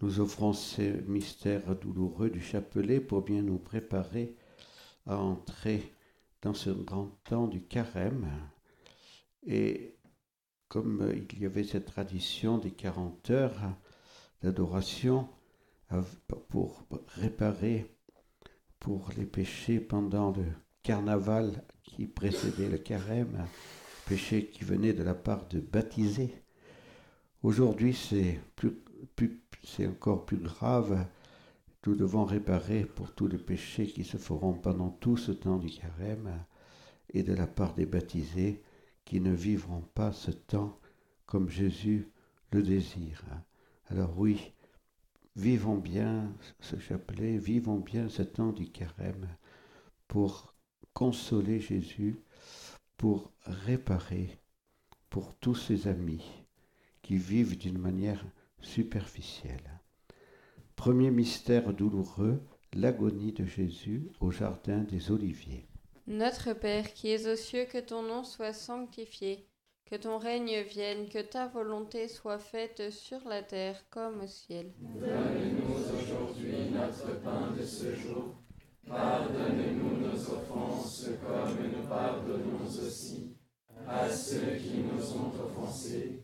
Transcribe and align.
Nous 0.00 0.20
offrons 0.20 0.52
ces 0.52 0.92
mystères 1.06 1.76
douloureux 1.76 2.30
du 2.30 2.40
chapelet 2.40 3.00
pour 3.00 3.22
bien 3.22 3.42
nous 3.42 3.58
préparer 3.58 4.36
à 5.06 5.18
entrer 5.18 5.92
dans 6.42 6.54
ce 6.54 6.70
grand 6.70 7.10
temps 7.24 7.46
du 7.46 7.62
carême. 7.62 8.28
Et 9.46 9.96
comme 10.68 11.12
il 11.30 11.40
y 11.40 11.46
avait 11.46 11.64
cette 11.64 11.86
tradition 11.86 12.58
des 12.58 12.72
40 12.72 13.30
heures 13.30 13.76
d'adoration 14.42 15.28
pour 16.48 16.84
réparer 17.08 17.86
pour 18.80 19.08
les 19.16 19.24
péchés 19.24 19.80
pendant 19.80 20.32
le 20.32 20.44
carnaval 20.82 21.64
qui 21.82 22.06
précédait 22.06 22.68
le 22.68 22.78
carême, 22.78 23.46
péché 24.06 24.46
qui 24.46 24.64
venait 24.64 24.92
de 24.92 25.02
la 25.02 25.14
part 25.14 25.46
de 25.48 25.60
baptisés. 25.60 26.34
Aujourd'hui, 27.42 27.94
c'est 27.94 28.40
c'est 29.64 29.86
encore 29.86 30.24
plus 30.24 30.36
grave. 30.36 31.06
Nous 31.86 31.94
devons 31.94 32.24
réparer 32.24 32.84
pour 32.84 33.14
tous 33.14 33.26
les 33.26 33.38
péchés 33.38 33.86
qui 33.86 34.04
se 34.04 34.16
feront 34.16 34.54
pendant 34.54 34.90
tout 34.90 35.16
ce 35.16 35.32
temps 35.32 35.58
du 35.58 35.70
carême 35.70 36.44
et 37.10 37.22
de 37.22 37.34
la 37.34 37.46
part 37.46 37.74
des 37.74 37.86
baptisés 37.86 38.62
qui 39.04 39.20
ne 39.20 39.32
vivront 39.32 39.82
pas 39.94 40.12
ce 40.12 40.30
temps 40.30 40.78
comme 41.26 41.48
Jésus 41.50 42.08
le 42.52 42.62
désire. 42.62 43.22
Alors 43.88 44.18
oui, 44.18 44.52
vivons 45.36 45.76
bien 45.76 46.32
ce 46.60 46.78
chapelet, 46.78 47.36
vivons 47.36 47.78
bien 47.78 48.08
ce 48.08 48.22
temps 48.22 48.52
du 48.52 48.70
carême 48.70 49.28
pour 50.08 50.54
consoler 50.92 51.60
Jésus, 51.60 52.16
pour 52.96 53.32
réparer 53.44 54.38
pour 55.10 55.34
tous 55.34 55.54
ses 55.54 55.88
amis 55.88 56.24
qui 57.02 57.16
vivent 57.16 57.58
d'une 57.58 57.78
manière 57.78 58.24
superficielle. 58.64 59.80
Premier 60.76 61.10
mystère 61.10 61.72
douloureux, 61.72 62.42
l'agonie 62.74 63.32
de 63.32 63.44
Jésus 63.44 64.10
au 64.20 64.30
jardin 64.30 64.78
des 64.78 65.10
Oliviers. 65.10 65.68
Notre 66.06 66.52
Père 66.52 66.92
qui 66.92 67.08
es 67.10 67.26
aux 67.26 67.36
cieux, 67.36 67.64
que 67.64 67.78
ton 67.78 68.02
nom 68.02 68.24
soit 68.24 68.52
sanctifié, 68.52 69.46
que 69.86 69.96
ton 69.96 70.18
règne 70.18 70.62
vienne, 70.62 71.08
que 71.08 71.22
ta 71.22 71.46
volonté 71.46 72.08
soit 72.08 72.38
faite 72.38 72.90
sur 72.90 73.26
la 73.28 73.42
terre 73.42 73.88
comme 73.90 74.22
au 74.22 74.26
ciel. 74.26 74.72
Donne-nous 74.80 75.74
aujourd'hui 75.74 76.70
notre 76.72 77.20
pain 77.22 77.52
de 77.58 77.64
ce 77.64 77.94
jour. 77.94 78.34
Pardonne-nous 78.86 80.00
nos 80.00 80.14
offenses 80.14 81.08
comme 81.26 81.66
nous 81.70 81.88
pardonnons 81.88 82.64
aussi 82.66 83.36
à 83.86 84.08
ceux 84.10 84.56
qui 84.56 84.78
nous 84.78 85.12
ont 85.12 85.32
offensés. 85.42 86.23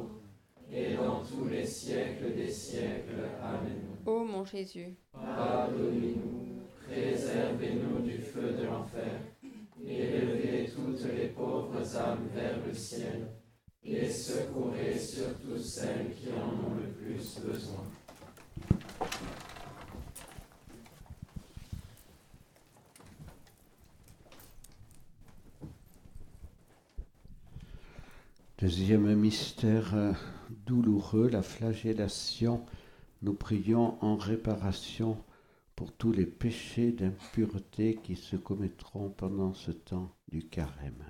siècles 2.21 2.35
des 2.35 2.51
siècles. 2.51 3.29
Amen. 3.41 3.81
Ô 4.05 4.23
mon 4.23 4.45
Jésus, 4.45 4.95
Pardonnez-nous, 5.13 6.61
préservez-nous 6.87 8.01
du 8.03 8.17
feu 8.19 8.53
de 8.59 8.65
l'enfer, 8.65 9.21
élevez 9.85 10.69
toutes 10.73 11.03
les 11.15 11.27
pauvres 11.27 11.97
âmes 11.97 12.27
vers 12.33 12.57
le 12.65 12.73
ciel, 12.73 13.27
et 13.83 14.07
secourez 14.09 14.97
surtout 14.97 15.57
celles 15.57 16.13
qui 16.15 16.29
en 16.29 16.67
ont 16.67 16.75
le 16.75 16.91
plus 16.91 17.39
besoin. 17.39 17.83
Deuxième 28.59 29.15
mystère 29.15 29.95
euh, 29.95 30.13
douloureux, 30.71 31.27
la 31.27 31.41
flagellation. 31.41 32.63
Nous 33.21 33.33
prions 33.33 34.01
en 34.01 34.15
réparation 34.15 35.17
pour 35.75 35.91
tous 35.91 36.13
les 36.13 36.25
péchés 36.25 36.93
d'impureté 36.93 37.99
qui 38.01 38.15
se 38.15 38.37
commettront 38.37 39.09
pendant 39.09 39.53
ce 39.53 39.71
temps 39.71 40.15
du 40.29 40.47
carême. 40.47 41.03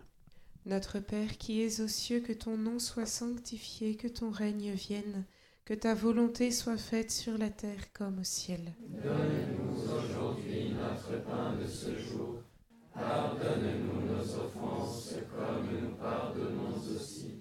Notre 0.65 0.99
Père 0.99 1.37
qui 1.37 1.61
es 1.61 1.79
aux 1.79 1.87
cieux, 1.87 2.21
que 2.21 2.33
ton 2.33 2.57
nom 2.57 2.79
soit 2.79 3.05
sanctifié, 3.05 3.95
que 3.97 4.07
ton 4.07 4.31
règne 4.31 4.71
vienne, 4.71 5.25
que 5.63 5.75
ta 5.75 5.93
volonté 5.93 6.49
soit 6.49 6.77
faite 6.77 7.11
sur 7.11 7.37
la 7.37 7.51
terre 7.51 7.93
comme 7.93 8.19
au 8.19 8.23
ciel. 8.23 8.73
Donne-nous 9.03 9.79
aujourd'hui 9.79 10.73
notre 10.73 11.23
pain 11.23 11.55
de 11.61 11.67
ce 11.67 11.95
jour. 11.99 12.41
Pardonne-nous 12.95 14.07
nos 14.11 14.21
offenses 14.21 15.13
comme 15.35 15.81
nous 15.81 15.95
pardonnons 15.97 16.77
aussi 16.95 17.40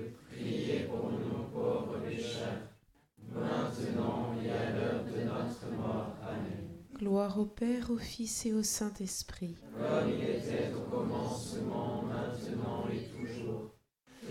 Gloire 7.01 7.39
au 7.39 7.45
Père, 7.45 7.89
au 7.89 7.97
Fils 7.97 8.45
et 8.45 8.53
au 8.53 8.61
Saint-Esprit. 8.61 9.55
Comme 9.73 10.07
il 10.07 10.23
était 10.23 10.71
au 10.71 10.81
commencement, 10.81 12.03
maintenant 12.03 12.85
et 12.93 13.07
toujours, 13.09 13.73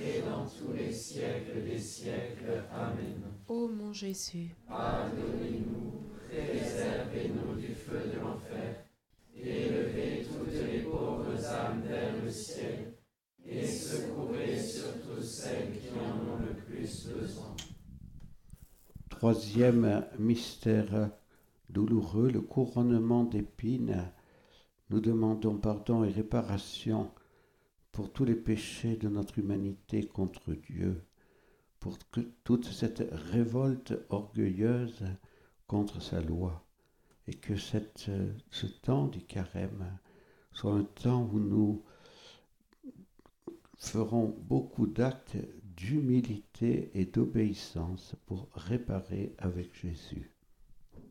et 0.00 0.21
dans 0.21 0.47
tous 0.47 0.73
les 0.73 0.93
siècles 0.93 1.65
des 1.65 1.81
siècles. 1.81 2.62
Amen. 2.73 3.23
Ô 3.49 3.67
mon 3.67 3.93
Jésus, 3.93 4.55
Pardonnez-nous, 4.69 6.05
préservez-nous 6.29 7.57
du 7.61 7.75
feu 7.75 8.03
de 8.15 8.21
l'enfer, 8.21 8.85
élevez 9.37 10.25
toutes 10.29 10.55
les 10.71 10.83
pauvres 10.83 11.45
âmes 11.47 11.83
vers 11.89 12.23
le 12.23 12.31
ciel, 12.31 12.95
et 13.45 13.67
secourez 13.67 14.57
surtout 14.57 15.21
celles 15.21 15.73
qui 15.73 15.89
en 15.99 16.35
ont 16.35 16.39
le 16.39 16.55
plus 16.55 17.09
besoin. 17.09 17.57
Troisième 19.09 20.05
mystère 20.21 21.11
douloureux, 21.73 22.31
le 22.31 22.41
couronnement 22.41 23.25
d'épines. 23.25 24.11
Nous 24.91 25.00
demandons 25.00 25.57
pardon 25.57 26.05
et 26.05 26.11
réparation 26.11 27.11
pour 27.93 28.12
tous 28.12 28.25
les 28.25 28.35
péchés 28.35 28.97
de 28.97 29.09
notre 29.09 29.39
humanité 29.39 30.07
contre 30.07 30.53
Dieu, 30.53 31.03
pour 31.79 31.99
que 32.11 32.21
toute 32.45 32.67
cette 32.67 33.09
révolte 33.12 33.95
orgueilleuse 34.11 35.05
contre 35.67 36.03
sa 36.03 36.21
loi, 36.21 36.65
et 37.27 37.35
que 37.35 37.57
ce 37.57 38.67
temps 38.83 39.07
du 39.07 39.23
carême 39.23 39.99
soit 40.53 40.73
un 40.73 40.85
temps 40.85 41.29
où 41.33 41.39
nous 41.39 41.83
ferons 43.77 44.37
beaucoup 44.43 44.87
d'actes 44.87 45.37
d'humilité 45.77 46.91
et 46.95 47.07
d'obéissance 47.07 48.15
pour 48.27 48.49
réparer 48.53 49.35
avec 49.39 49.75
Jésus. 49.75 50.31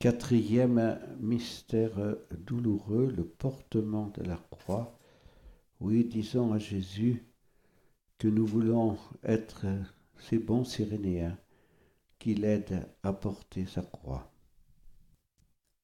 Quatrième 0.00 0.96
mystère 1.18 2.16
douloureux, 2.30 3.12
le 3.16 3.24
portement 3.24 4.12
de 4.16 4.22
la 4.22 4.36
croix. 4.50 4.96
Oui, 5.80 6.04
disons 6.04 6.52
à 6.52 6.58
Jésus 6.58 7.24
que 8.16 8.28
nous 8.28 8.46
voulons 8.46 8.96
être 9.24 9.66
ces 10.20 10.38
bons 10.38 10.62
Cyrénéens 10.62 11.36
qui 12.20 12.34
l'aident 12.34 12.86
à 13.02 13.12
porter 13.12 13.66
sa 13.66 13.82
croix. 13.82 14.30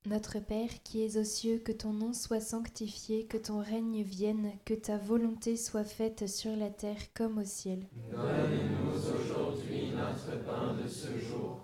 Notre 0.07 0.39
Père 0.39 0.83
qui 0.85 1.03
es 1.03 1.17
aux 1.17 1.25
cieux, 1.25 1.59
que 1.59 1.73
ton 1.73 1.93
nom 1.93 2.13
soit 2.13 2.41
sanctifié, 2.41 3.27
que 3.27 3.39
ton 3.39 3.61
règne 3.61 4.03
vienne, 4.03 4.53
que 4.65 4.75
ta 4.75 4.97
volonté 4.97 5.57
soit 5.57 5.83
faite 5.83 6.29
sur 6.29 6.55
la 6.55 6.71
terre 6.71 7.13
comme 7.15 7.39
au 7.39 7.45
ciel. 7.45 7.89
Donne-nous 8.13 8.97
aujourd'hui 8.97 9.91
notre 9.91 10.45
pain 10.45 10.75
de 10.75 10.87
ce 10.87 11.19
jour. 11.19 11.64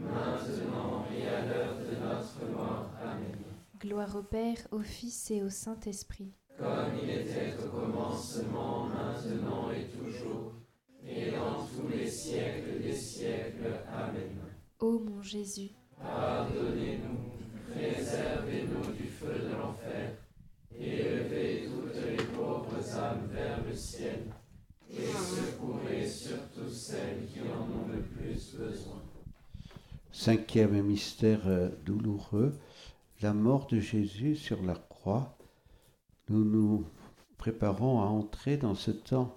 maintenant 0.00 1.06
et 1.16 1.26
à 1.28 1.44
l'heure 1.46 1.76
de 1.76 1.96
notre 1.96 2.52
mort. 2.52 2.90
Amen. 3.02 3.36
Gloire 3.80 4.16
au 4.16 4.22
Père, 4.22 4.56
au 4.70 4.80
Fils 4.80 5.30
et 5.30 5.42
au 5.42 5.50
Saint-Esprit. 5.50 6.32
Comme 6.58 6.98
il 7.02 7.10
était 7.10 7.54
au 7.64 7.68
commencement, 7.68 8.86
maintenant 8.86 9.70
et 9.72 9.86
toujours, 9.88 10.52
et 11.06 11.32
dans 11.32 11.64
tous 11.66 11.88
les 11.88 12.06
siècles 12.08 12.80
des 12.82 12.94
siècles. 12.94 13.80
Amen. 13.92 14.38
Ô 14.80 14.98
mon 15.00 15.22
Jésus, 15.22 15.70
Pardonnez-nous, 16.00 17.72
préservez-nous 17.72 18.92
du 18.92 19.08
feu 19.08 19.32
de 19.38 19.52
l'enfer, 19.56 20.16
élevez 20.76 21.68
toutes 21.68 21.94
les 21.94 22.24
pauvres 22.24 22.96
âmes 22.98 23.28
vers 23.32 23.64
le 23.64 23.74
ciel, 23.74 24.24
et 24.90 25.06
secourez 25.06 26.06
surtout 26.06 26.68
celles 26.70 27.26
qui 27.32 27.40
en 27.40 27.62
ont 27.62 27.88
le 27.92 28.02
plus 28.02 28.56
besoin. 28.56 29.02
Cinquième 30.16 30.80
mystère 30.80 31.48
euh, 31.48 31.70
douloureux, 31.84 32.56
la 33.20 33.34
mort 33.34 33.66
de 33.66 33.80
Jésus 33.80 34.36
sur 34.36 34.62
la 34.62 34.76
croix. 34.76 35.36
Nous 36.28 36.44
nous 36.44 36.86
préparons 37.36 38.00
à 38.00 38.04
entrer 38.04 38.56
dans 38.56 38.76
ce 38.76 38.92
temps 38.92 39.36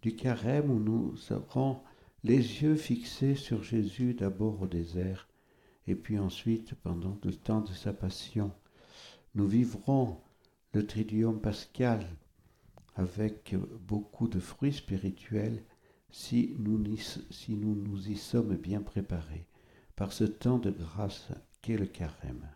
du 0.00 0.16
carême 0.16 0.70
où 0.70 0.80
nous 0.80 1.14
aurons 1.30 1.80
les 2.24 2.38
yeux 2.38 2.74
fixés 2.74 3.34
sur 3.34 3.62
Jésus 3.62 4.14
d'abord 4.14 4.62
au 4.62 4.66
désert 4.66 5.28
et 5.86 5.94
puis 5.94 6.18
ensuite 6.18 6.74
pendant 6.76 7.18
le 7.22 7.34
temps 7.34 7.60
de 7.60 7.74
sa 7.74 7.92
passion. 7.92 8.50
Nous 9.34 9.46
vivrons 9.46 10.16
le 10.72 10.86
triduum 10.86 11.38
pascal 11.38 12.08
avec 12.96 13.54
beaucoup 13.86 14.26
de 14.26 14.40
fruits 14.40 14.72
spirituels 14.72 15.62
si 16.10 16.56
si 17.30 17.56
nous 17.56 17.74
nous 17.74 18.08
y 18.08 18.16
sommes 18.16 18.56
bien 18.56 18.80
préparés 18.80 19.47
par 19.98 20.12
ce 20.12 20.22
temps 20.22 20.58
de 20.58 20.70
grâce 20.70 21.26
qu'est 21.60 21.76
le 21.76 21.86
carême. 21.86 22.48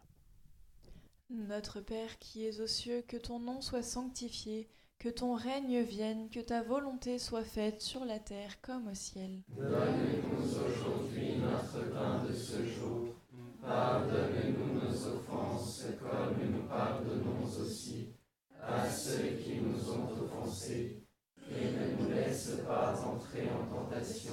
Notre 1.29 1.81
Père 1.81 2.19
qui 2.21 2.47
es 2.47 2.61
aux 2.61 2.69
cieux, 2.69 3.03
que 3.09 3.17
ton 3.17 3.41
nom 3.41 3.61
soit 3.61 3.83
sanctifié, 3.83 4.69
que 5.01 5.09
ton 5.09 5.35
règne 5.35 5.81
vienne, 5.81 6.31
que 6.31 6.39
ta 6.39 6.63
volonté 6.63 7.19
soit 7.19 7.43
faite 7.43 7.83
sur 7.83 8.05
la 8.05 8.21
terre 8.21 8.61
comme 8.61 8.87
au 8.87 8.95
ciel. 8.95 9.43
Donne-nous 9.49 10.41
aujourd'hui 10.41 11.39
notre 11.39 11.91
pain 11.93 12.25
de 12.25 12.33
ce 12.33 12.65
jour. 12.65 13.09
Pardonne-nous 13.61 14.81
nos 14.81 15.07
offenses, 15.09 15.85
comme 16.01 16.49
nous 16.49 16.63
pardonnons 16.69 17.43
aussi 17.43 18.11
à 18.61 18.89
ceux 18.89 19.37
qui 19.43 19.57
nous 19.57 19.91
ont 19.91 20.09
offensés. 20.23 21.03
Et 21.51 21.73
ne 21.73 22.03
nous 22.05 22.09
laisse 22.09 22.53
pas 22.65 22.95
entrer 23.05 23.49
en 23.51 23.67
tentation, 23.67 24.33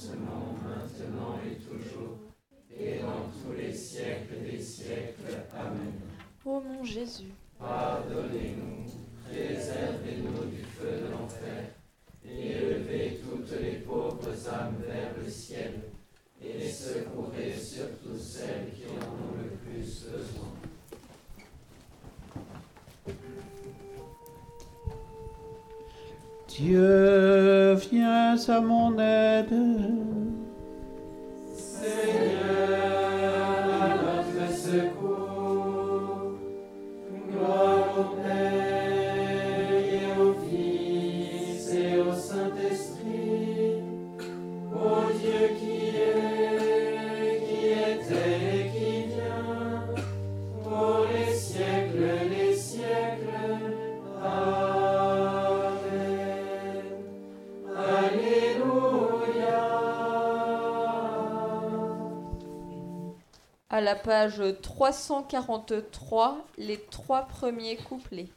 siècles 3.81 4.39
des 4.49 4.59
siècles. 4.61 5.37
Amen. 5.57 5.93
Ô 6.45 6.61
mon 6.61 6.83
Jésus, 6.83 7.33
Pardonnez-nous, 7.59 8.85
préservez-nous 9.29 10.45
du 10.45 10.63
feu 10.63 11.01
de 11.03 11.11
l'enfer, 11.11 11.61
et 12.25 12.51
élevez 12.51 13.21
toutes 13.23 13.51
les 13.61 13.77
pauvres 13.87 14.49
âmes 14.51 14.77
vers 14.87 15.11
le 15.23 15.29
ciel, 15.29 15.73
et 16.43 16.67
secourez 16.67 17.53
surtout 17.55 18.17
celles 18.17 18.71
qui 18.73 18.85
en 18.87 19.05
ont 19.05 19.35
le 19.37 19.49
plus 19.57 20.07
besoin. 20.09 20.51
Dieu, 26.47 27.73
viens 27.75 28.35
à 28.47 28.61
mon 28.61 28.99
aide. 28.99 29.53
Seigneur, 31.55 32.81
secours, 34.71 36.37
gloire 37.29 37.87
au 37.99 38.03
Père 38.21 39.71
et 39.95 40.05
au 40.21 40.33
Fils 40.45 41.63
et 41.73 41.93
au 41.99 42.13
Saint-Esprit, 42.13 43.40
la 63.91 63.97
page 63.97 64.41
343, 64.61 66.37
les 66.57 66.79
trois 66.89 67.23
premiers 67.23 67.75
couplets. 67.75 68.29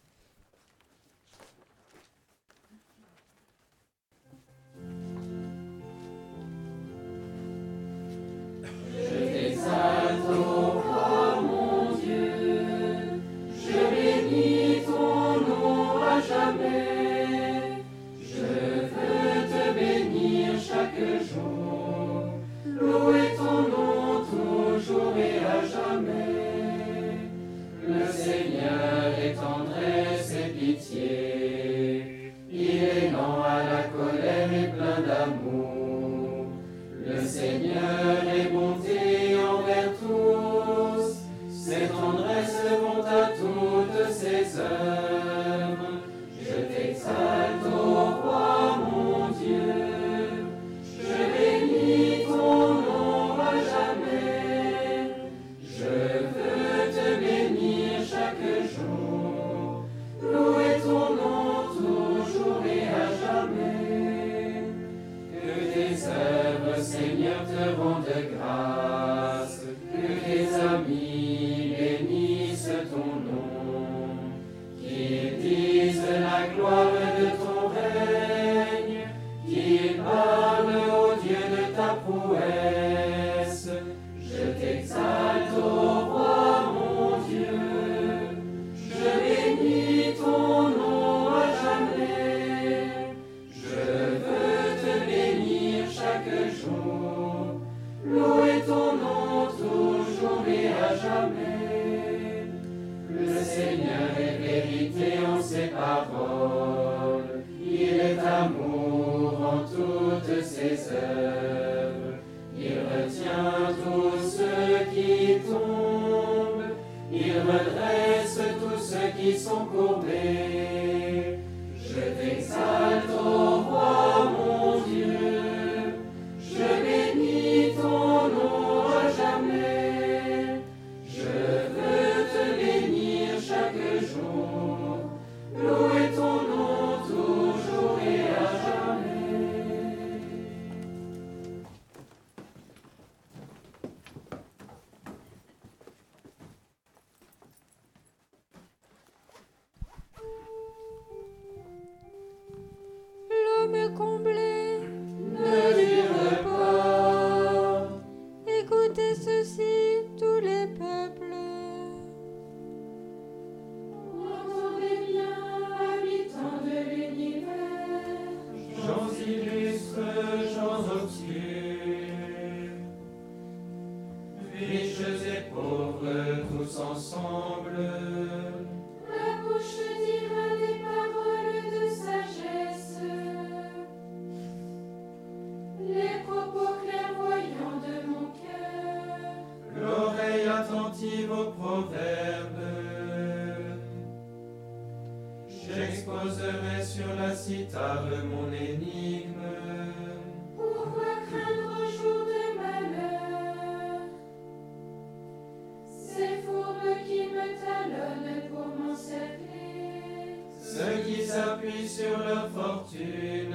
s'appuie 211.64 211.88
sur 211.88 212.18
leur 212.18 212.48
fortune 212.50 213.55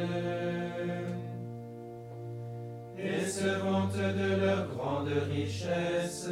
et 2.98 3.26
se 3.26 3.60
vantent 3.60 3.95
de 3.95 4.41
leur 4.41 4.67
grande 4.67 5.10
richesse. 5.32 6.30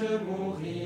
je 0.00 0.18
mourrai. 0.24 0.79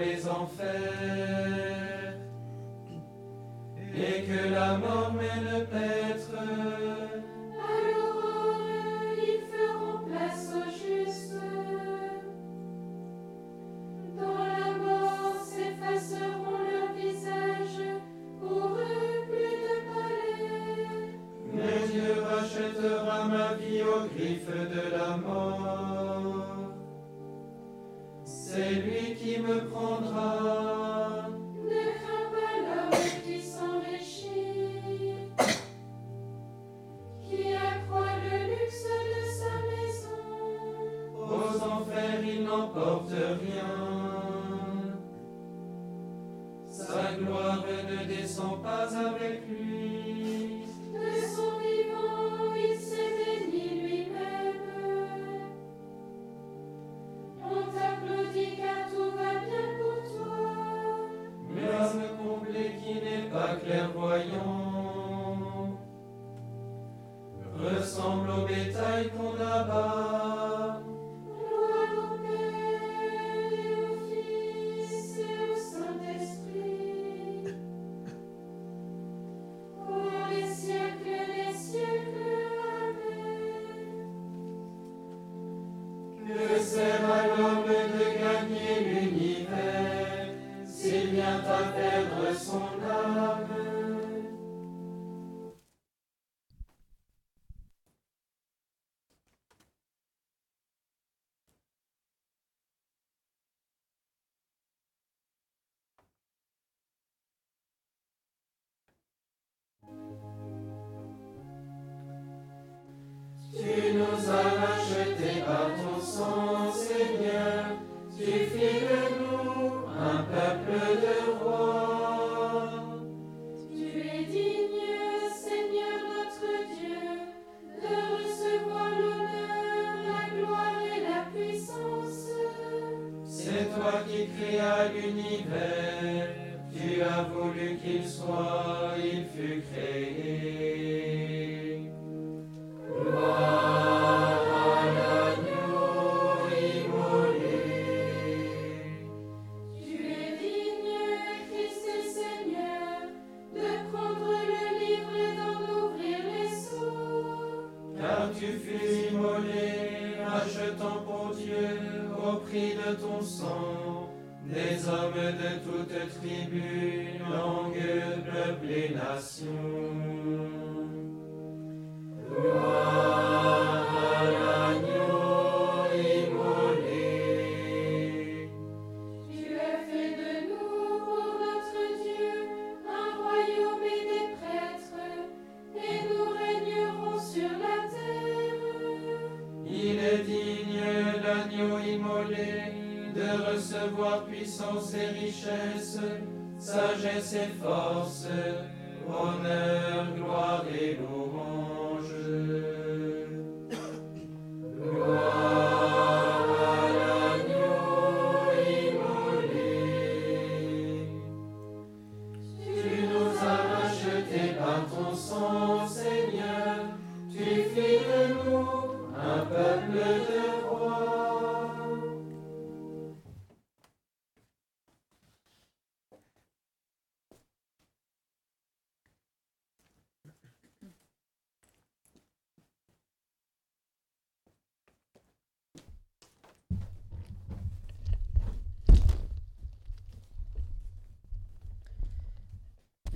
les 0.00 0.28
enfers, 0.28 0.66
et 3.94 4.22
que 4.22 4.48
la 4.48 4.78
mort 4.78 5.12
mène 5.12 5.66
paix. 5.66 5.99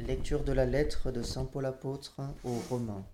Lecture 0.07 0.45
de 0.45 0.53
la 0.53 0.67
lettre 0.67 1.11
de 1.11 1.23
Saint 1.23 1.47
Paul 1.47 1.65
apôtre 1.65 2.21
aux 2.45 2.59
Romains. 2.69 3.07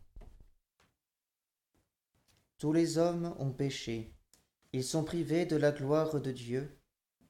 Tous 2.58 2.72
les 2.72 2.98
hommes 2.98 3.32
ont 3.38 3.52
péché, 3.52 4.12
ils 4.72 4.82
sont 4.82 5.04
privés 5.04 5.46
de 5.46 5.54
la 5.54 5.70
gloire 5.70 6.20
de 6.20 6.32
Dieu, 6.32 6.76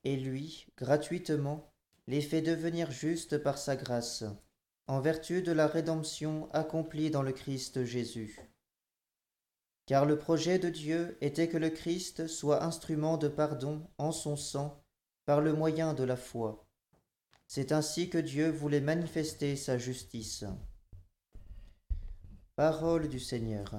et 0.02 0.16
lui, 0.16 0.66
gratuitement, 0.78 1.74
les 2.06 2.22
fait 2.22 2.40
devenir 2.40 2.90
justes 2.90 3.36
par 3.36 3.58
sa 3.58 3.76
grâce, 3.76 4.24
en 4.86 5.02
vertu 5.02 5.42
de 5.42 5.52
la 5.52 5.66
rédemption 5.66 6.48
accomplie 6.54 7.10
dans 7.10 7.22
le 7.22 7.32
Christ 7.32 7.84
Jésus. 7.84 8.40
Car 9.84 10.06
le 10.06 10.16
projet 10.16 10.58
de 10.58 10.70
Dieu 10.70 11.18
était 11.20 11.50
que 11.50 11.58
le 11.58 11.68
Christ 11.68 12.28
soit 12.28 12.64
instrument 12.64 13.18
de 13.18 13.28
pardon 13.28 13.86
en 13.98 14.10
son 14.10 14.36
sang 14.36 14.82
par 15.26 15.42
le 15.42 15.52
moyen 15.52 15.92
de 15.92 16.04
la 16.04 16.16
foi. 16.16 16.66
C'est 17.52 17.72
ainsi 17.72 18.08
que 18.08 18.16
Dieu 18.16 18.48
voulait 18.48 18.80
manifester 18.80 19.56
sa 19.56 19.76
justice. 19.76 20.44
Parole 22.54 23.08
du 23.08 23.18
Seigneur. 23.18 23.74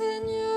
Seigneur. 0.00 0.49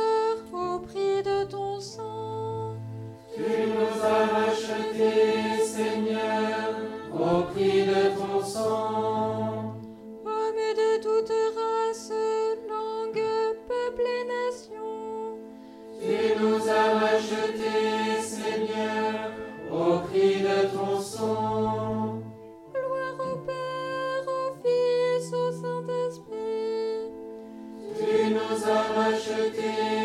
nous. 28.66 30.03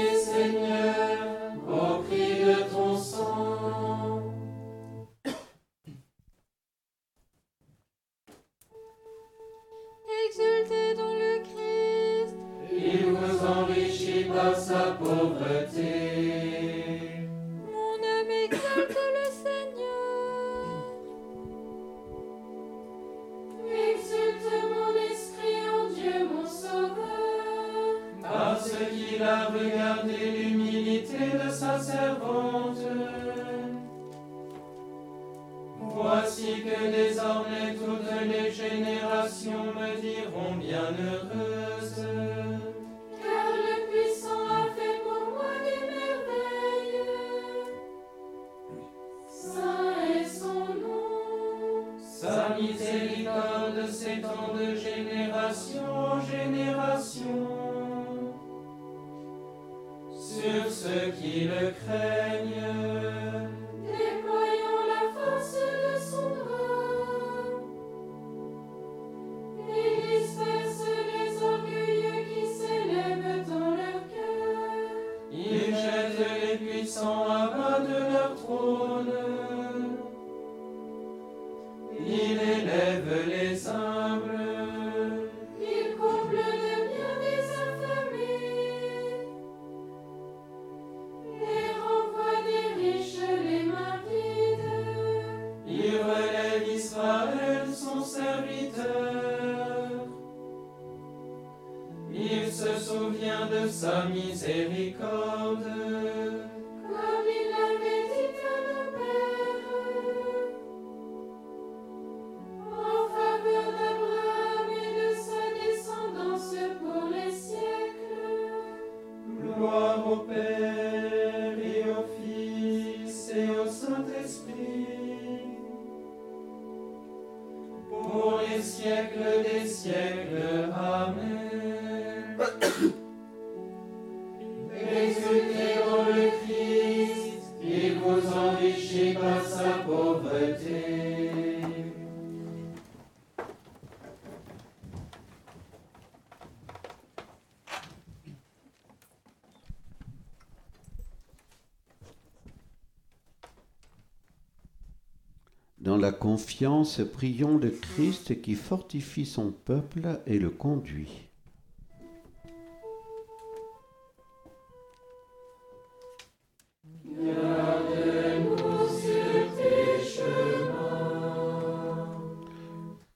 Confiance, 156.19 157.01
prions 157.13 157.57
le 157.57 157.71
Christ 157.71 158.41
qui 158.43 158.55
fortifie 158.55 159.27
son 159.27 159.51
peuple 159.51 160.21
et 160.27 160.39
le 160.39 160.51
conduit. 160.51 161.29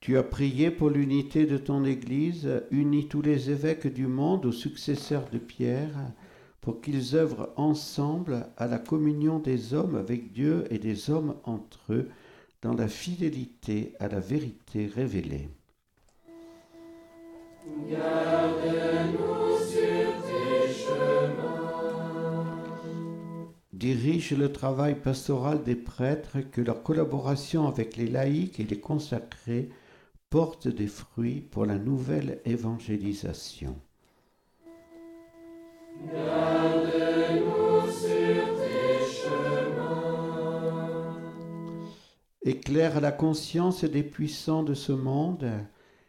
Tu 0.00 0.18
as 0.18 0.24
prié 0.24 0.72
pour 0.72 0.90
l'unité 0.90 1.46
de 1.46 1.56
ton 1.56 1.84
Église, 1.84 2.48
unis 2.72 3.06
tous 3.06 3.22
les 3.22 3.50
évêques 3.50 3.86
du 3.86 4.08
monde 4.08 4.46
aux 4.46 4.52
successeurs 4.52 5.28
de 5.32 5.38
Pierre, 5.38 5.94
pour 6.60 6.80
qu'ils 6.80 7.14
œuvrent 7.14 7.50
ensemble 7.56 8.46
à 8.56 8.66
la 8.66 8.78
communion 8.78 9.38
des 9.38 9.74
hommes 9.74 9.94
avec 9.94 10.32
Dieu 10.32 10.64
et 10.70 10.78
des 10.78 11.08
hommes 11.08 11.36
entre 11.44 11.92
eux, 11.92 12.08
dans 12.62 12.74
la 12.74 12.88
fidélité 12.88 13.94
à 13.98 14.08
la 14.08 14.20
vérité 14.20 14.86
révélée. 14.86 15.48
Garde-nous 17.90 19.58
sur 19.58 20.22
tes 20.22 20.72
chemins. 20.72 21.82
Dirige 23.72 24.32
le 24.32 24.52
travail 24.52 24.94
pastoral 24.94 25.62
des 25.64 25.74
prêtres, 25.74 26.38
que 26.52 26.60
leur 26.60 26.82
collaboration 26.84 27.66
avec 27.66 27.96
les 27.96 28.08
laïcs 28.08 28.60
et 28.60 28.64
les 28.64 28.80
consacrés 28.80 29.68
porte 30.30 30.68
des 30.68 30.86
fruits 30.86 31.40
pour 31.40 31.66
la 31.66 31.78
nouvelle 31.78 32.40
évangélisation. 32.44 33.76
Éclaire 42.44 43.00
la 43.00 43.12
conscience 43.12 43.84
des 43.84 44.02
puissants 44.02 44.64
de 44.64 44.74
ce 44.74 44.90
monde, 44.90 45.48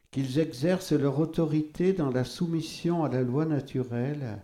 qu'ils 0.10 0.40
exercent 0.40 0.94
leur 0.94 1.20
autorité 1.20 1.94
dans 1.94 2.10
la 2.10 2.24
soumission 2.24 3.04
à 3.04 3.10
la 3.10 3.22
loi 3.22 3.46
naturelle 3.46 4.42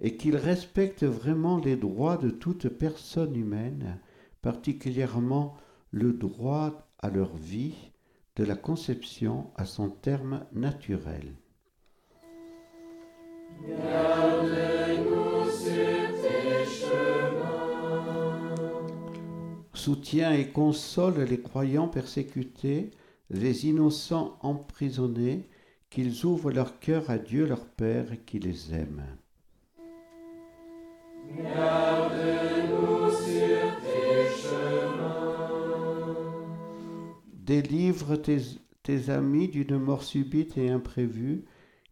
et 0.00 0.16
qu'ils 0.16 0.36
respectent 0.36 1.04
vraiment 1.04 1.58
les 1.58 1.76
droits 1.76 2.16
de 2.16 2.30
toute 2.30 2.68
personne 2.68 3.34
humaine, 3.34 3.98
particulièrement 4.42 5.56
le 5.90 6.12
droit 6.12 6.88
à 7.00 7.10
leur 7.10 7.36
vie, 7.36 7.74
de 8.36 8.44
la 8.44 8.56
conception 8.56 9.50
à 9.56 9.64
son 9.64 9.88
terme 9.88 10.44
naturel. 10.52 11.34
Soutiens 19.84 20.32
et 20.32 20.46
console 20.46 21.24
les 21.24 21.42
croyants 21.42 21.88
persécutés, 21.88 22.90
les 23.28 23.66
innocents 23.66 24.38
emprisonnés, 24.40 25.46
qu'ils 25.90 26.24
ouvrent 26.24 26.50
leur 26.50 26.78
cœur 26.80 27.10
à 27.10 27.18
Dieu 27.18 27.44
leur 27.44 27.66
Père 27.66 28.06
qui 28.24 28.38
les 28.38 28.72
aime. 28.74 29.02
Garde-nous 31.36 33.10
sur 33.10 33.60
tes 33.84 34.30
chemins. 34.40 36.16
Délivre 37.34 38.16
tes, 38.16 38.40
tes 38.82 39.10
amis 39.10 39.48
d'une 39.48 39.76
mort 39.76 40.02
subite 40.02 40.56
et 40.56 40.70
imprévue, 40.70 41.44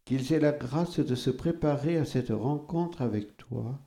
qu'ils 0.07 0.33
aient 0.33 0.41
la 0.41 0.53
grâce 0.53 0.99
de 0.99 1.15
se 1.15 1.29
préparer 1.29 1.99
à 1.99 2.07
cette 2.07 2.31
rencontre 2.31 3.03
avec 3.03 3.37
toi. 3.37 3.79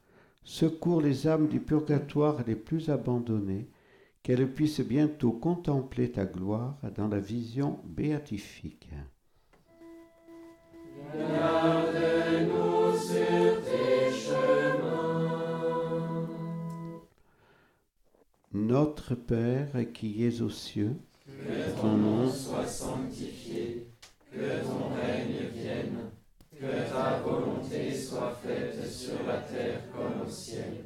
Secours 0.43 1.01
les 1.01 1.25
âmes 1.27 1.47
du 1.47 1.59
purgatoire 1.59 2.43
les 2.45 2.55
plus 2.55 2.89
abandonnées, 2.91 3.67
qu'elles 4.25 4.51
puissent 4.51 4.81
bientôt 4.81 5.33
contempler 5.33 6.11
ta 6.11 6.25
gloire 6.25 6.79
dans 6.95 7.07
la 7.07 7.19
vision 7.19 7.77
béatifique. 7.83 8.89
Garde-nous 11.13 12.97
sur 12.97 13.61
tes 13.61 14.11
chemins. 14.11 15.47
Notre 18.51 19.13
Père 19.13 19.93
qui 19.93 20.25
es 20.25 20.41
aux 20.41 20.49
cieux, 20.49 20.95
Que 21.27 21.79
ton 21.79 21.95
nom 21.95 22.27
soit 22.27 22.65
sanctifié, 22.65 23.85
que 24.31 24.63
ton 24.63 24.89
règne 24.95 25.49
vienne, 25.53 26.09
que 26.51 26.89
ta 26.91 27.19
volonté 27.19 27.93
soit 27.93 28.35
faite 28.43 28.89
sur 28.89 29.23
la 29.27 29.37
terre 29.37 29.83
comme 29.91 30.25
au 30.25 30.29
ciel. 30.31 30.84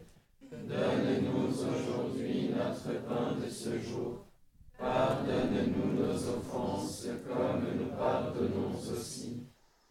Donne-nous 0.69 1.49
aujourd'hui 1.49 2.51
notre 2.55 3.01
pain 3.07 3.35
de 3.43 3.49
ce 3.49 3.79
jour. 3.79 4.27
Pardonne-nous 4.77 5.99
nos 5.99 6.13
offenses 6.13 7.07
comme 7.27 7.63
nous 7.75 7.97
pardonnons 7.97 8.77
aussi 8.77 9.47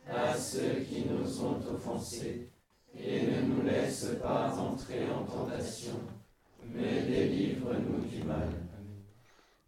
à 0.09 0.37
ceux 0.37 0.85
qui 0.89 1.05
nous 1.11 1.45
ont 1.45 1.59
offensés. 1.75 2.53
Et 2.97 3.23
ne 3.23 3.55
nous 3.55 3.63
laisse 3.63 4.07
pas 4.23 4.57
entrer 4.57 5.01
en 5.11 5.25
tentation, 5.25 5.99
mais 6.73 7.03
délivre-nous 7.03 8.05
du 8.09 8.23
mal. 8.23 8.49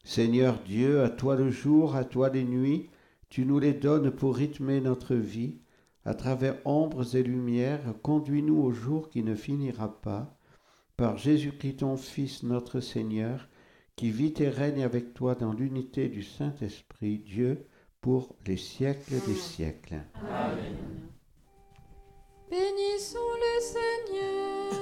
Seigneur 0.04 0.60
Dieu, 0.64 1.02
à 1.02 1.10
toi 1.10 1.34
le 1.34 1.50
jour, 1.50 1.96
à 1.96 2.04
toi 2.04 2.28
les 2.28 2.44
nuits, 2.44 2.88
tu 3.28 3.44
nous 3.44 3.58
les 3.58 3.74
donnes 3.74 4.12
pour 4.12 4.36
rythmer 4.36 4.80
notre 4.80 5.16
vie. 5.16 5.56
À 6.04 6.14
travers 6.14 6.64
ombres 6.64 7.16
et 7.16 7.24
lumières, 7.24 7.94
conduis-nous 8.02 8.62
au 8.62 8.70
jour 8.70 9.08
qui 9.08 9.24
ne 9.24 9.34
finira 9.34 10.00
pas. 10.00 10.36
Par 11.00 11.16
Jésus-Christ 11.16 11.78
ton 11.78 11.96
Fils, 11.96 12.42
notre 12.42 12.80
Seigneur, 12.80 13.48
qui 13.96 14.10
vit 14.10 14.34
et 14.38 14.50
règne 14.50 14.82
avec 14.82 15.14
toi 15.14 15.34
dans 15.34 15.54
l'unité 15.54 16.10
du 16.10 16.22
Saint-Esprit, 16.22 17.20
Dieu, 17.20 17.66
pour 18.02 18.36
les 18.46 18.58
siècles 18.58 19.14
des 19.26 19.34
siècles. 19.34 20.02
Amen. 20.28 20.76
Bénissons 22.50 23.18
le 23.18 23.60
Seigneur. 23.62 24.72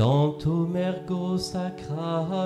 Tanto 0.00 0.66
mergo 0.66 1.36
sacramento. 1.36 2.40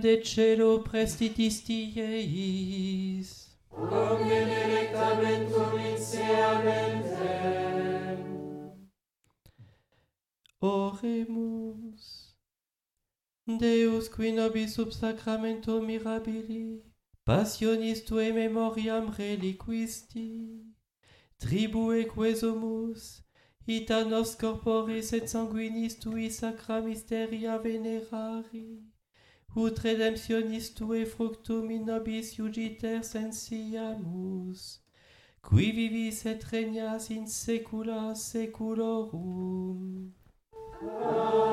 de 0.00 0.22
celo 0.24 0.82
prestitis 0.82 1.60
tieis. 1.62 3.28
Omne 3.70 4.40
delectamentum 4.54 5.78
in 5.78 5.98
seamentem. 5.98 7.60
Oremus. 10.60 12.36
Deus 13.46 14.08
qui 14.08 14.32
nobis 14.32 14.74
sub 14.74 14.92
sacramento 14.92 15.80
mirabili, 15.80 16.82
passionis 17.24 18.04
tue 18.04 18.32
memoriam 18.32 19.08
reliquisti, 19.10 20.62
tribue 21.38 22.04
quesumus, 22.04 23.22
ita 23.66 24.04
nos 24.04 24.34
corporis 24.34 25.12
et 25.12 25.28
sanguinis 25.28 25.98
tui 25.98 26.30
sacra 26.30 26.80
mysteria 26.80 27.58
venerari, 27.58 28.79
ut 29.56 29.78
redemptionis 29.84 30.70
tue 30.74 31.04
fructum 31.06 31.70
in 31.70 31.84
nobis 31.86 32.38
iugiter 32.38 33.02
sensiamus, 33.02 34.80
qui 35.42 35.72
vivis 35.72 36.24
et 36.26 36.44
regnas 36.52 37.10
in 37.10 37.26
saecula 37.26 38.14
saeculorum. 38.14 40.12
Amen. 40.82 41.49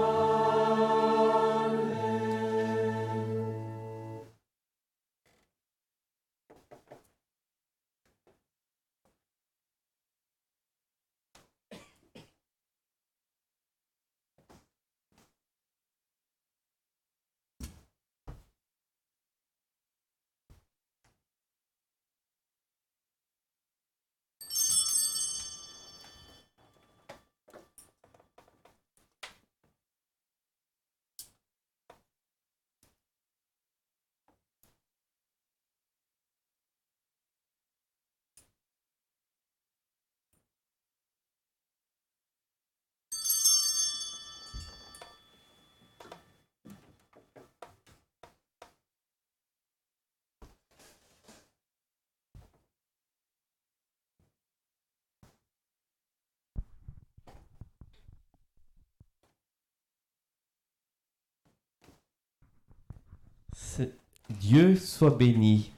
Dieu 64.42 64.76
soit 64.76 65.18
béni. 65.18 65.72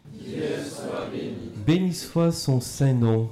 Soit 0.68 1.10
béni. 1.12 1.94
Soit 1.94 2.32
son 2.32 2.60
saint 2.60 2.94
nom. 2.94 3.30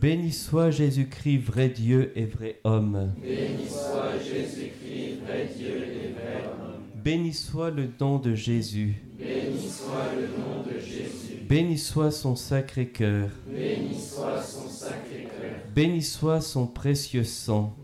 Béni 0.00 0.32
soit 0.32 0.70
Jésus-Christ, 0.70 1.38
vrai 1.38 1.68
Dieu 1.68 2.12
et 2.14 2.24
vrai 2.24 2.60
homme. 2.64 3.12
Béni 7.04 7.32
soit 7.32 7.70
le 7.70 7.88
nom 8.00 8.18
de 8.18 8.34
Jésus. 8.34 8.94
Béni 11.48 11.78
soit 11.78 12.10
son 12.10 12.36
sacré 12.36 12.88
cœur. 12.88 13.30
Béni 13.46 13.98
soit 13.98 14.40
son 14.42 14.68
sacré 14.68 15.24
cœur. 15.24 15.74
Béni 15.74 16.02
soit 16.02 16.40
son 16.40 16.66
précieux 16.66 17.24
sang. 17.24 17.76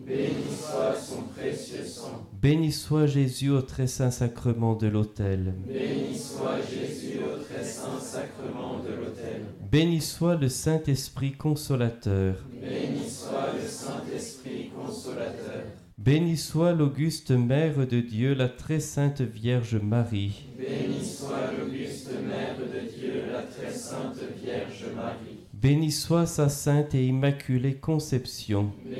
Béni 2.44 2.72
soit 2.72 3.06
Jésus 3.06 3.48
au 3.48 3.62
très 3.62 3.86
saint 3.86 4.10
sacrement 4.10 4.74
de 4.74 4.86
l'autel. 4.86 5.54
Béni 5.66 6.14
soit 6.14 6.58
Jésus 6.60 7.18
au 7.20 7.42
très 7.42 7.64
saint 7.64 7.98
sacrement 7.98 8.80
de 8.86 8.90
l'autel. 8.90 9.46
Béni 9.72 10.02
soit 10.02 10.36
le 10.36 10.50
Saint-Esprit 10.50 11.32
consolateur. 11.32 12.34
Béni 12.60 13.08
soit 13.08 13.48
le 13.54 13.66
Saint-Esprit 13.66 14.70
consolateur. 14.76 15.64
Béni 15.96 16.36
soit 16.36 16.74
l'auguste 16.74 17.30
Mère 17.30 17.86
de 17.86 18.00
Dieu, 18.00 18.34
la 18.34 18.50
très 18.50 18.80
sainte 18.80 19.22
Vierge 19.22 19.76
Marie. 19.76 20.44
Béni 20.58 21.02
soit 21.02 21.50
l'auguste 21.58 22.10
Mère 22.28 22.58
de 22.58 22.90
Dieu, 22.94 23.22
la 23.32 23.40
très 23.40 23.72
sainte 23.72 24.20
Vierge 24.44 24.84
Marie. 24.94 25.38
Béni 25.54 25.90
soit 25.90 26.26
sa 26.26 26.50
sainte 26.50 26.94
et 26.94 27.06
immaculée 27.06 27.76
conception. 27.76 28.70
Béni 28.84 28.93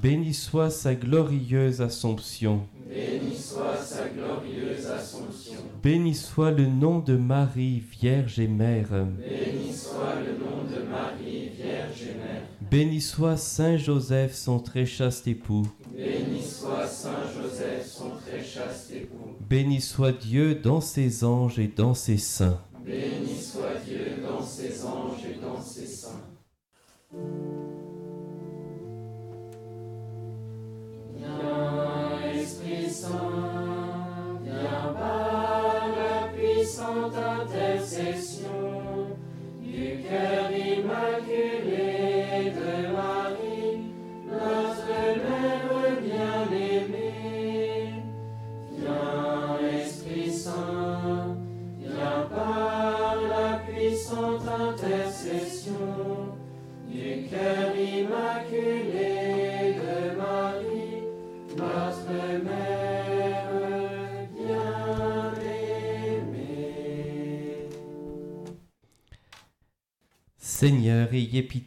Béni 0.00 0.32
soit 0.32 0.70
sa 0.70 0.94
glorieuse 0.94 1.82
Assomption. 1.82 2.66
Béni 2.88 3.36
soit 3.36 3.76
sa 3.76 4.08
glorieuse 4.08 4.86
Assomption. 4.86 5.60
Béni 5.82 6.14
soit 6.14 6.52
le 6.52 6.64
nom 6.64 7.00
de 7.00 7.16
Marie, 7.16 7.82
Vierge 8.00 8.40
et 8.40 8.48
Mère. 8.48 8.88
Béni 8.88 9.74
soit 9.74 10.14
le 10.24 10.38
nom 10.42 10.64
de 10.64 10.88
Marie, 10.88 11.50
Vierge 11.54 12.02
et 12.02 12.14
Mère. 12.14 12.42
Béni 12.70 13.02
soit 13.02 13.36
Saint 13.36 13.76
Joseph, 13.76 14.32
son 14.32 14.58
très 14.58 14.86
chaste 14.86 15.28
époux. 15.28 15.66
Béni 15.94 16.42
soit 16.42 16.86
Saint 16.86 17.26
Joseph, 17.36 17.86
son 17.86 18.10
très 18.26 18.42
chaste 18.42 18.90
époux. 18.94 19.36
Béni 19.50 19.82
soit 19.82 20.12
Dieu 20.12 20.54
dans 20.54 20.80
ses 20.80 21.24
anges 21.24 21.58
et 21.58 21.68
dans 21.68 21.92
ses 21.92 22.16
saints. 22.16 22.58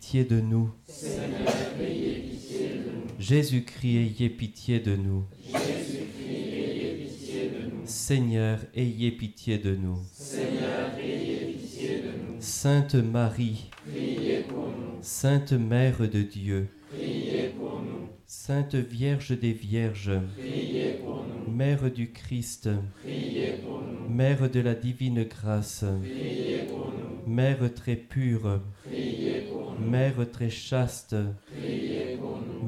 Pitié 0.03 0.25
de 0.25 0.41
nous. 0.41 0.69
Seigneur, 0.85 1.47
ayez 1.79 2.19
pitié 2.19 2.67
de 2.67 2.91
nous. 2.91 3.13
Jésus-Christ, 3.19 3.97
ayez 3.97 4.29
pitié 4.29 4.79
de 4.79 4.95
nous. 4.97 5.23
Seigneur, 7.85 8.59
ayez 8.75 9.11
pitié 9.11 9.57
de 9.59 9.75
nous. 9.75 9.97
Seigneur, 10.11 10.91
ayez 10.99 11.53
pitié 11.53 11.87
de 12.01 12.07
nous. 12.07 12.41
Sainte 12.41 12.95
Marie, 12.95 13.69
Priez 13.89 14.41
pour 14.41 14.67
nous. 14.67 15.01
Sainte 15.01 15.53
Mère 15.53 15.99
de 15.99 16.21
Dieu, 16.21 16.67
Priez 16.91 17.53
pour 17.57 17.81
nous. 17.81 18.09
Sainte 18.27 18.75
Vierge 18.75 19.39
des 19.39 19.53
Vierges, 19.53 20.11
Priez 20.37 20.99
pour 21.01 21.23
nous. 21.25 21.49
Mère 21.49 21.89
du 21.89 22.11
Christ, 22.11 22.69
Priez 23.01 23.53
pour 23.63 23.81
nous. 23.81 24.13
Mère 24.13 24.49
de 24.49 24.59
la 24.59 24.75
divine 24.75 25.23
grâce, 25.23 25.85
Priez 26.01 26.63
pour 26.67 26.91
nous. 26.91 27.31
Mère 27.33 27.73
très 27.73 27.95
pure. 27.95 28.59
Mère 29.85 30.29
très 30.31 30.49
chaste. 30.49 31.15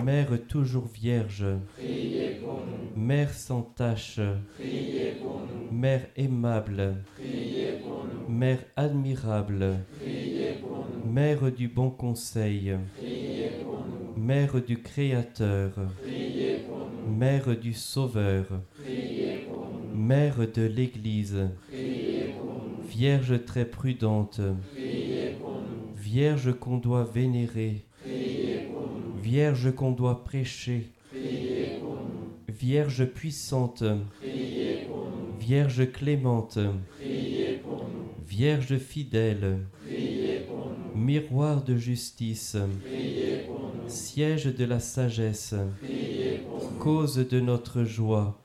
Mère 0.04 0.38
toujours 0.48 0.88
vierge. 0.88 1.46
Mère 2.96 3.34
sans 3.34 3.62
tache. 3.62 4.20
Mère 5.72 6.08
aimable. 6.16 6.96
Mère 8.28 8.64
admirable. 8.76 9.78
Mère 11.06 11.52
du 11.52 11.68
bon 11.68 11.90
conseil. 11.90 12.76
Mère 14.18 14.62
du 14.62 14.82
Créateur. 14.82 15.72
Mère 17.08 17.58
du 17.58 17.74
Sauveur. 17.74 18.46
Mère 19.94 20.40
de 20.54 20.64
l'Église. 20.64 21.48
Vierge 22.88 23.46
très 23.46 23.66
prudente. 23.66 24.42
Vierge 26.16 26.54
qu'on 26.62 26.78
doit 26.78 27.04
vénérer. 27.04 27.84
Vierge 29.22 29.76
qu'on 29.76 29.92
doit 29.92 30.24
prêcher. 30.24 30.88
Vierge 32.48 33.04
puissante. 33.04 33.84
Vierge 35.38 35.92
clémente. 35.92 36.58
Vierge 38.26 38.78
fidèle, 38.78 39.60
miroir 40.96 41.62
de 41.66 41.76
justice, 41.76 42.56
siège 43.88 44.56
de 44.56 44.64
la 44.64 44.80
sagesse, 44.80 45.54
cause 46.80 47.18
de 47.28 47.42
notre 47.42 47.84
joie, 47.84 48.42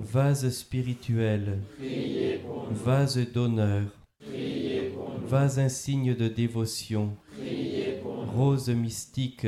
vase 0.00 0.50
spirituel, 0.50 1.58
vase 2.84 3.32
d'honneur, 3.32 3.84
Priez 5.32 5.38
pour 5.38 5.38
nous. 5.38 5.38
vase 5.38 5.58
insigne 5.58 6.14
de 6.14 6.28
dévotion, 6.28 7.16
rose 8.36 8.68
mystique, 8.68 9.46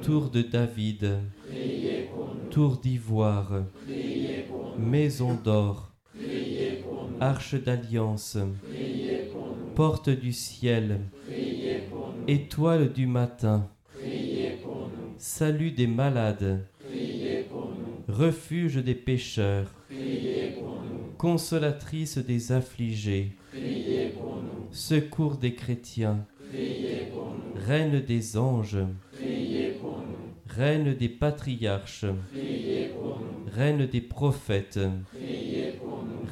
tour 0.00 0.30
de 0.30 0.40
David, 0.40 1.18
tour 2.50 2.78
d'ivoire, 2.78 3.64
maison 4.78 5.34
d'or, 5.34 5.92
arche 7.20 7.54
d'alliance, 7.54 8.38
porte 9.74 10.08
du 10.08 10.32
ciel, 10.32 11.00
étoile 12.26 12.90
du 12.94 13.06
matin, 13.06 13.68
salut 15.18 15.72
des 15.72 15.86
malades, 15.86 16.66
refuge 18.08 18.76
des 18.76 18.94
pécheurs, 18.94 19.70
consolatrice 21.18 22.16
des 22.16 22.52
affligés. 22.52 23.36
Secours 24.76 25.38
des 25.38 25.54
chrétiens, 25.54 26.26
reine 27.66 28.00
des 28.00 28.36
anges, 28.36 28.76
reine 30.48 30.94
des 30.94 31.08
patriarches, 31.08 32.04
reine 33.54 33.86
des 33.86 34.00
prophètes, 34.02 34.78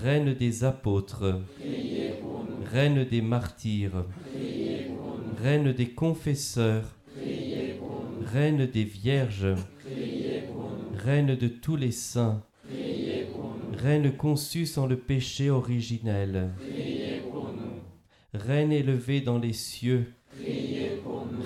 reine 0.03 0.35
des 0.35 0.65
apôtres, 0.65 1.41
reine 2.71 3.05
des 3.05 3.23
martyrs, 3.23 4.05
reine 5.43 5.73
des 5.73 5.89
confesseurs, 5.89 6.95
reine 8.33 8.67
des 8.67 8.85
vierges, 8.85 9.55
reine 11.03 11.35
de 11.35 11.49
tous 11.49 11.77
les 11.77 11.93
saints, 11.93 12.43
reine 13.83 14.13
conçue 14.13 14.67
sans 14.67 14.87
le 14.87 14.99
péché 14.99 15.49
originel. 15.49 16.51
Reine 18.47 18.73
élevée 18.73 19.21
dans 19.21 19.39
les 19.39 19.53
cieux, 19.53 20.13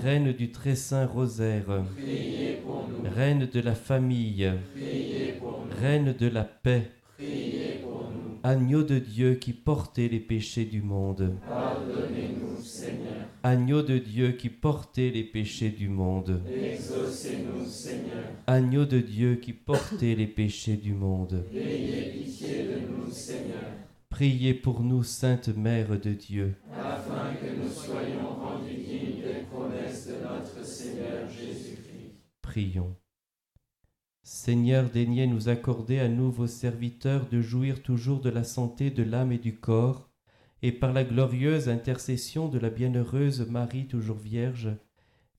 reine 0.02 0.32
du 0.32 0.50
très 0.50 0.74
saint 0.74 1.06
rosaire, 1.06 1.84
reine 3.14 3.48
de 3.52 3.60
la 3.60 3.74
famille, 3.74 4.50
reine 5.80 6.12
de 6.18 6.26
la 6.26 6.44
paix, 6.44 6.90
agneau 8.42 8.82
de 8.82 8.98
Dieu 8.98 9.34
qui 9.34 9.52
portait 9.52 10.08
les 10.08 10.20
péchés 10.20 10.64
du 10.64 10.82
monde, 10.82 11.34
agneau 13.42 13.82
de 13.82 13.98
Dieu 13.98 14.32
qui 14.32 14.48
portait 14.48 15.10
les 15.10 15.24
péchés 15.24 15.70
du 15.70 15.88
monde, 15.88 16.40
agneau 18.46 18.84
de 18.86 18.98
Dieu 19.00 19.36
qui 19.36 19.52
portait 19.52 20.16
les 20.16 20.26
péchés 20.26 20.76
du 20.76 20.94
monde. 20.94 21.44
Ayez 21.54 22.10
pitié 22.12 22.64
de 22.64 22.80
nous, 22.88 23.10
Seigneur, 23.12 23.78
Priez 24.10 24.54
pour 24.54 24.80
nous, 24.80 25.04
Sainte 25.04 25.48
Mère 25.48 26.00
de 26.00 26.12
Dieu. 26.12 26.56
Notre 30.48 30.66
Seigneur 30.66 31.28
Jésus-Christ. 31.28 32.16
Prions. 32.42 32.96
Seigneur, 34.22 34.88
daignez 34.90 35.26
nous 35.26 35.48
accorder 35.48 35.98
à 35.98 36.08
nous, 36.08 36.30
vos 36.30 36.46
serviteurs, 36.46 37.28
de 37.28 37.40
jouir 37.40 37.82
toujours 37.82 38.20
de 38.20 38.30
la 38.30 38.44
santé 38.44 38.90
de 38.90 39.02
l'âme 39.02 39.32
et 39.32 39.38
du 39.38 39.56
corps, 39.56 40.10
et 40.62 40.72
par 40.72 40.92
la 40.92 41.04
glorieuse 41.04 41.68
intercession 41.68 42.48
de 42.48 42.58
la 42.58 42.70
bienheureuse 42.70 43.48
Marie 43.48 43.86
toujours 43.86 44.18
Vierge, 44.18 44.70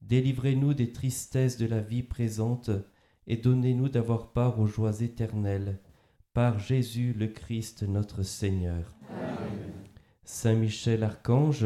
délivrez-nous 0.01 0.73
des 0.73 0.91
tristesses 0.91 1.57
de 1.57 1.65
la 1.65 1.81
vie 1.81 2.03
présente, 2.03 2.71
et 3.27 3.37
donnez-nous 3.37 3.89
d'avoir 3.89 4.31
part 4.31 4.59
aux 4.59 4.67
joies 4.67 5.01
éternelles, 5.01 5.79
par 6.33 6.59
Jésus 6.59 7.13
le 7.13 7.27
Christ 7.27 7.83
notre 7.83 8.23
Seigneur. 8.23 8.93
Amen. 9.09 9.73
Saint 10.23 10.55
Michel 10.55 11.03
Archange, 11.03 11.65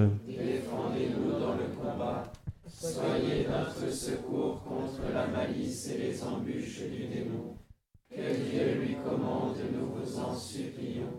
supplions. 10.53 11.17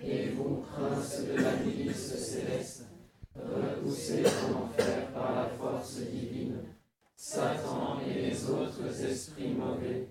Et 0.00 0.28
vous, 0.28 0.62
princes 0.70 1.24
de 1.26 1.42
la 1.42 1.56
milice 1.56 2.14
céleste, 2.14 2.84
repoussez 3.34 4.22
en 4.24 4.64
enfer 4.64 5.06
par 5.12 5.34
la 5.34 5.48
force 5.58 6.00
divine 6.00 6.58
Satan 7.16 7.98
et 8.08 8.22
les 8.22 8.44
autres 8.48 9.04
esprits 9.04 9.54
mauvais 9.54 10.08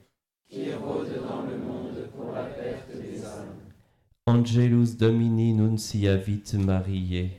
qui 0.49 0.73
rôdent 0.73 1.21
dans 1.29 1.43
le 1.43 1.57
monde 1.57 2.09
pour 2.15 2.33
la 2.33 2.43
perte 2.43 2.89
des 2.91 3.23
âmes. 3.23 3.55
Angelus 4.25 4.97
Domini 4.97 5.53
Nunciavit 5.53 6.43
Mariae. 6.55 7.29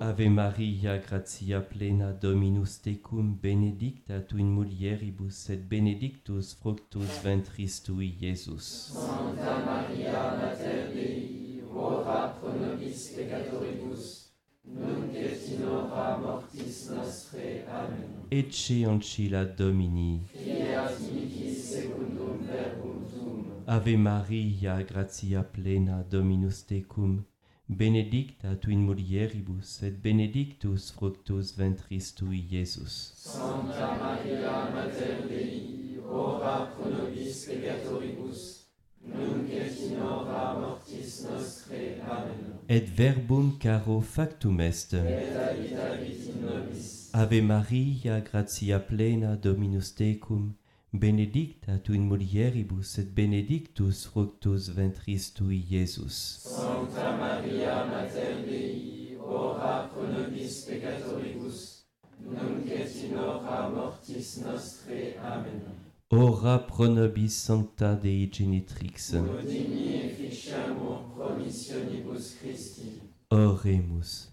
Ave 0.00 0.28
Maria, 0.28 0.98
gratia 0.98 1.60
plena 1.60 2.12
Dominus 2.12 2.78
tecum, 2.78 3.34
benedicta 3.40 4.20
tu 4.20 4.36
in 4.36 4.46
mulieribus 4.46 5.48
et 5.50 5.56
benedictus 5.56 6.54
fructus 6.54 7.20
ventris 7.22 7.82
tui, 7.82 8.16
Iesus. 8.20 8.92
Sancta 8.92 9.58
Maria, 9.64 10.36
Mater 10.36 10.92
Dei, 10.92 11.62
ora 11.74 12.28
pro 12.28 12.52
nobis 12.52 13.14
peccatoribus, 13.16 14.32
nunc 14.64 15.14
et 15.14 15.48
in 15.48 15.64
hora 15.64 16.18
mortis 16.18 16.90
nostre. 16.90 17.64
Amen. 17.68 18.26
Ecce 18.30 18.84
ancilla 18.84 19.44
Domini. 19.44 20.22
Fiat 20.26 21.00
mihi 21.00 21.54
secundum 21.54 22.44
verbum 22.44 23.06
tuum. 23.10 23.44
Ave 23.66 23.96
Maria, 23.96 24.82
gratia 24.82 25.42
plena 25.42 26.04
Dominus 26.08 26.64
tecum, 26.64 27.24
benedicta 27.68 28.54
tu 28.60 28.70
in 28.70 28.84
mulieribus, 28.86 29.82
et 29.82 30.00
benedictus 30.02 30.90
fructus 30.90 31.52
ventris 31.56 32.12
tui, 32.14 32.46
Iesus. 32.50 33.12
Santa 33.16 33.96
Maria 33.98 34.70
Mater 34.72 35.26
Dei, 35.28 35.98
ora 36.08 36.66
pro 36.66 36.90
nobis 36.90 37.44
peccatoribus, 37.46 38.66
nunc 39.02 39.50
et 39.50 39.80
in 39.90 40.00
hora 40.00 40.58
mortis 40.60 41.24
nostre. 41.24 42.00
Amen. 42.08 42.54
Et 42.68 42.88
verbum 42.88 43.58
caro 43.58 44.00
factum 44.00 44.60
est. 44.60 44.94
Et 44.94 45.34
habitavit 45.34 46.28
in 46.28 46.46
nobis. 46.46 47.10
Ave 47.12 47.40
Maria, 47.40 48.20
gratia 48.20 48.78
plena 48.78 49.36
Dominus 49.36 49.94
tecum, 49.94 50.54
benedicta 50.92 51.78
tu 51.82 51.94
in 51.94 52.06
mulieribus, 52.06 52.98
et 52.98 53.12
benedictus 53.14 54.06
fructus 54.06 54.68
ventris 54.68 55.32
tui, 55.34 55.64
Iesus. 55.70 56.44
Sancta 56.44 57.16
Maria 57.16 57.25
Mater 57.46 58.44
Dei, 58.44 59.16
ora 59.20 59.88
pro 59.88 60.06
nobis 60.06 60.64
peccatoribus, 60.64 61.86
nunc 62.20 62.70
et 62.70 63.04
in 63.04 63.16
hora 63.16 63.68
mortis 63.68 64.36
nostre. 64.38 65.16
Amen. 65.22 65.62
Ora 66.10 66.58
pro 66.58 66.86
nobis 66.86 67.32
sancta 67.32 67.94
Dei 67.94 68.28
genitrix. 68.30 69.12
Udini 69.12 70.06
efficiamur 70.06 71.14
promissionibus 71.14 72.36
Christi. 72.40 73.00
Oremus. 73.30 74.32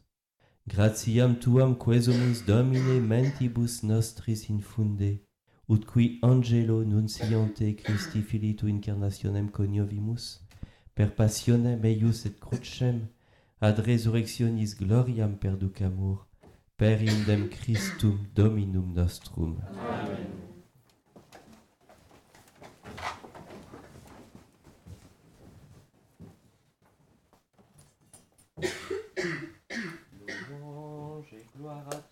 Gratiam 0.67 1.35
tuam 1.35 1.75
quesumus 1.75 2.41
Domine 2.41 2.99
mentibus 3.01 3.83
nostris 3.83 4.49
infunde, 4.49 5.19
ut 5.67 5.85
qui 5.85 6.19
angelo 6.21 6.83
nunciante 6.83 7.73
Christi 7.75 8.21
Filii 8.21 8.55
tu 8.55 8.67
incarnationem 8.67 9.49
coniovimus, 9.49 10.42
per 10.95 11.09
passionem 11.17 11.83
eius 11.89 12.25
et 12.29 12.39
crucem, 12.39 13.01
ad 13.61 13.79
resurrectionis 13.87 14.75
gloriam 14.77 15.35
perducamur, 15.37 16.27
per 16.77 17.01
indem 17.01 17.49
Christum 17.49 18.17
Dominum 18.35 18.93
nostrum. 18.93 19.57
Amen. 31.63 32.02